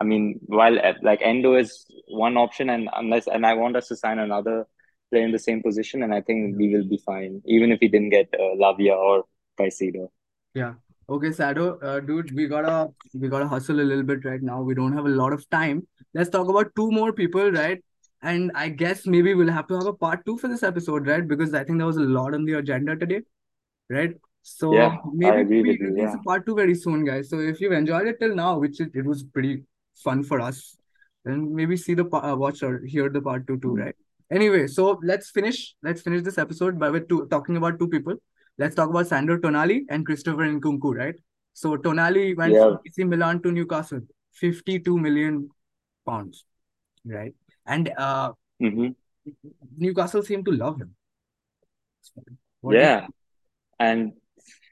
[0.00, 3.88] I mean while uh, like Endo is one option and unless and I want us
[3.88, 4.66] to sign another
[5.14, 7.88] player in the same position and I think we will be fine even if we
[7.88, 9.24] didn't get uh, Lavia or
[9.60, 10.08] Caicedo.
[10.54, 10.74] Yeah.
[11.14, 12.76] Okay, Sado, uh, dude, we gotta
[13.22, 14.60] we gotta hustle a little bit right now.
[14.62, 15.86] We don't have a lot of time.
[16.14, 17.82] Let's talk about two more people, right?
[18.22, 21.26] And I guess maybe we'll have to have a part two for this episode, right?
[21.32, 23.20] Because I think there was a lot on the agenda today,
[23.90, 24.14] right?
[24.42, 26.14] So Yeah, maybe we release Yeah.
[26.14, 27.28] a part two very soon, guys.
[27.34, 29.64] So if you've enjoyed it till now, which it, it was pretty
[30.06, 30.62] fun for us,
[31.24, 33.96] then maybe see the uh, watch or hear the part two too, right?
[34.34, 38.16] Anyway, so let's finish let's finish this episode by with two talking about two people.
[38.58, 41.14] Let's talk about Sandro Tonali and Christopher Nkunku, right?
[41.52, 42.64] So Tonali went Yeah.
[42.64, 44.00] from AC Milan to Newcastle,
[44.32, 45.48] 52 million
[46.06, 46.44] pounds,
[47.04, 47.34] right?
[47.66, 48.88] And uh, hmm
[49.78, 50.94] Newcastle seemed to love him.
[52.60, 53.06] What Yeah.
[53.78, 54.12] And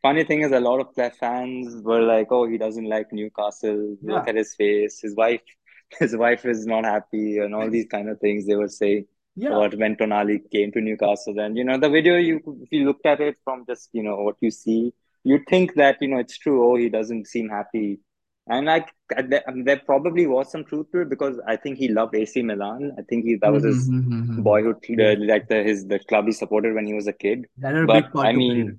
[0.02, 3.96] funny thing is, a lot of their fans were like, "Oh, he doesn't like Newcastle.
[4.02, 4.14] Yeah.
[4.16, 5.00] Look at his face.
[5.00, 5.40] His wife,
[6.00, 9.62] his wife is not happy, and all these kind of things they were saying Yeah.
[9.62, 11.38] about when Tonali came to Newcastle.
[11.38, 14.16] And you know, the video you if you looked at it from just you know
[14.16, 14.92] what you see,
[15.24, 16.64] you'd think that you know it's true.
[16.72, 18.00] Oh, he doesn't seem happy.
[18.48, 18.88] And like
[19.28, 22.92] there, probably was some truth to it because I think he loved AC Milan.
[22.98, 24.38] I think he that was his Mm-hmm.
[24.38, 25.06] boyhood, Yeah.
[25.06, 27.46] uh, like the his the club he supported when he was a kid.
[27.58, 28.74] That But I mean,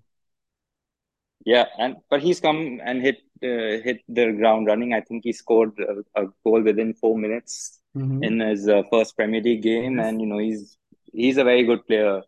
[1.46, 4.94] yeah, and but he's come and hit uh, hit the ground running.
[4.94, 8.24] I think he scored a, a goal within four minutes Mhm.
[8.26, 10.78] in his uh, first Premier League game, and you know he's
[11.12, 12.22] he's a very good player,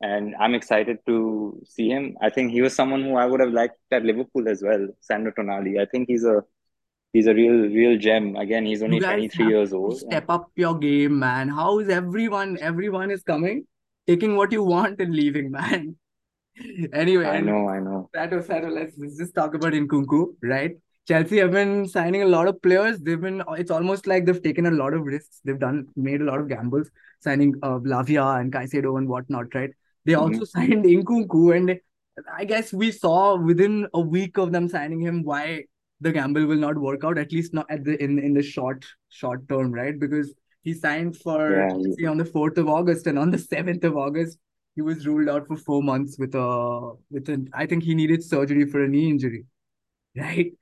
[0.00, 2.16] and I'm excited to see him.
[2.20, 5.32] I think he was someone who I would have liked at Liverpool as well, Sandro
[5.32, 5.80] Tonali.
[5.80, 6.42] I think he's a
[7.12, 8.34] he's a real real gem.
[8.36, 9.98] Again, he's only 23 years old.
[9.98, 11.48] step up your game, man.
[11.48, 12.58] How is everyone?
[12.60, 13.66] Everyone is coming,
[14.06, 15.96] taking what you want and leaving, man.
[16.92, 18.10] Anyway, I know, I know.
[18.14, 20.72] Sato, Sato, let's, let's just talk about Nkunku, right?
[21.08, 23.00] Chelsea have been signing a lot of players.
[23.00, 25.40] They've been, it's almost like they've taken a lot of risks.
[25.44, 29.70] They've done, made a lot of gambles, signing uh, Lavia and Caicedo and whatnot, right?
[30.04, 30.22] They Mhm.
[30.22, 31.80] also signed Nkunku, and
[32.32, 35.64] I guess we saw within a week of them signing him why
[36.00, 38.84] the gamble will not work out, at least not at the in in the short
[39.08, 39.98] short term, right?
[39.98, 43.96] Because he signed for Yeah, on the fourth of August, and on the seventh of
[43.96, 44.38] August,
[44.74, 48.22] he was ruled out for four months with a with an I think he needed
[48.24, 49.46] surgery for a knee injury,
[50.16, 50.52] right?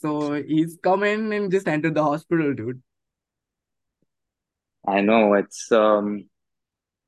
[0.00, 2.82] So he's come in and just entered the hospital, dude.
[4.86, 5.34] I know.
[5.34, 6.24] It's um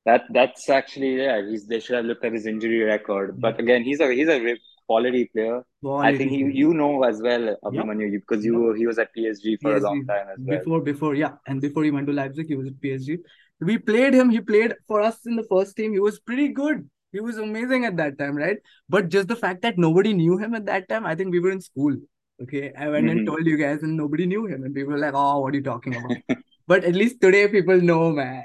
[0.05, 1.41] that that's actually yeah.
[1.47, 3.39] He's they should have looked at his injury record.
[3.41, 5.63] But again, he's a he's a quality player.
[5.99, 9.13] I think you you know as well, Abhimanyu, you- because you were- he was at
[9.13, 10.57] PSG for a long time as well.
[10.59, 13.17] before before yeah, and before he went to Leipzig, he was at PSG.
[13.59, 14.29] We played him.
[14.29, 15.93] He played for us in the first team.
[15.93, 16.89] He was pretty good.
[17.11, 18.57] He was amazing at that time, right?
[18.89, 21.51] But just the fact that nobody knew him at that time, I think we were
[21.51, 21.95] in school.
[22.43, 23.25] Okay, I went and Mhm.
[23.25, 25.63] told you guys, and nobody knew him, and people were like, "Oh, what are you
[25.63, 26.17] talking about?"
[26.67, 28.43] but at least today, people know, man.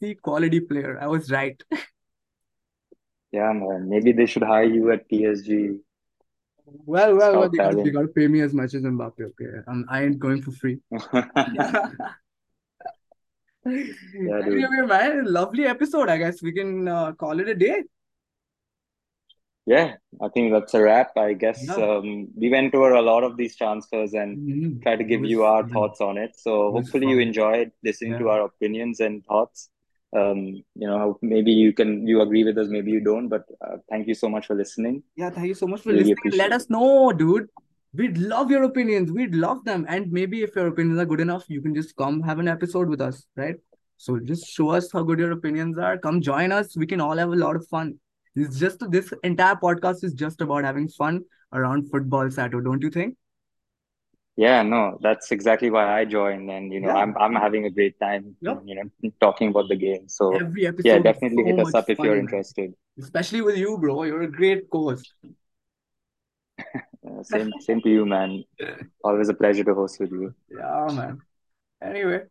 [0.00, 0.98] See, quality player.
[1.00, 1.62] I was right.
[3.32, 3.88] Yeah, man.
[3.88, 5.78] Maybe they should hire you at PSG.
[6.64, 7.48] Well, well, well.
[7.48, 9.20] They gotta, they gotta pay me as much as Mbappe.
[9.30, 10.78] Okay, um, I ain't going for free.
[13.66, 14.62] Yeah, dude.
[14.64, 16.08] Anyway, man, lovely episode.
[16.08, 17.82] I guess we can uh, call it a day.
[19.66, 21.16] Yeah, I think that's a wrap.
[21.16, 21.74] I guess Yeah.
[21.74, 24.82] um, we went over a lot of these transfers and Mhm.
[24.82, 25.72] try to give was you our fun.
[25.72, 26.36] thoughts on it.
[26.36, 29.68] So It hopefully you enjoyed listening to our opinions and thoughts.
[30.12, 30.38] Um,
[30.82, 34.06] you know, maybe you can you agree with us, maybe you don't, but uh, thank
[34.06, 35.02] you so much for listening.
[35.16, 36.38] Yeah, thank you so much for Really listening.
[36.44, 37.48] Let us know, dude.
[37.92, 39.10] We'd love your opinions.
[39.10, 39.84] We'd love them.
[39.88, 42.88] And maybe if your opinions are good enough, you can just come have an episode
[42.88, 43.56] with us, right?
[43.96, 45.98] So just show us how good your opinions are.
[45.98, 46.76] Come join us.
[46.76, 47.98] We can all have a lot of fun.
[48.36, 52.90] It's just this entire podcast is just about having fun around football, Sato, don't you
[52.90, 53.16] think?
[54.36, 56.96] Yeah, no, that's exactly why I joined, and you know, Yeah.
[56.96, 58.62] I'm I'm having a great time, Yep.
[58.66, 60.08] you know, talking about the game.
[60.08, 62.74] So Every episode yeah, definitely so hit us up if you're interested.
[63.00, 64.02] Especially with you, bro.
[64.02, 65.10] You're a great co-host.
[66.58, 68.44] Uh, same same to you, man.
[69.02, 70.34] Always a pleasure to host with you.
[70.50, 71.20] Yeah, man.
[71.82, 72.24] Anyway.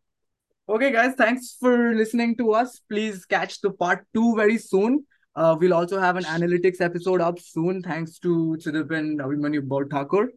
[0.68, 2.80] Okay, guys, thanks for listening to us.
[2.90, 5.06] Please catch the part two very soon.
[5.36, 10.30] Uh, we'll also have an analytics episode up soon, thanks to Chidip and Abhimanyu Thakur.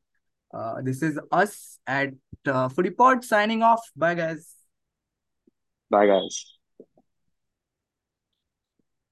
[0.53, 2.15] Uh, this is us at
[2.47, 3.81] uh, Footy Pod signing off.
[3.95, 4.55] Bye, guys.
[5.91, 6.58] Bye, guys.